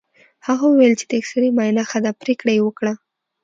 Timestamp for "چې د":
0.99-1.11